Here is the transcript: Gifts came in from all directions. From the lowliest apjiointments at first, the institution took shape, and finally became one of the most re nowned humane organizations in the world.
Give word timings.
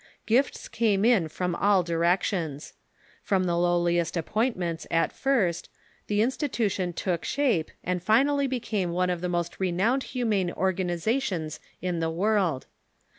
Gifts 0.25 0.67
came 0.67 1.05
in 1.05 1.27
from 1.27 1.53
all 1.53 1.83
directions. 1.83 2.73
From 3.21 3.43
the 3.43 3.55
lowliest 3.55 4.15
apjiointments 4.15 4.87
at 4.89 5.13
first, 5.13 5.69
the 6.07 6.23
institution 6.23 6.91
took 6.91 7.23
shape, 7.23 7.69
and 7.83 8.01
finally 8.01 8.47
became 8.47 8.89
one 8.93 9.11
of 9.11 9.21
the 9.21 9.29
most 9.29 9.59
re 9.59 9.71
nowned 9.71 10.01
humane 10.01 10.51
organizations 10.53 11.59
in 11.83 11.99
the 11.99 12.09
world. 12.09 12.65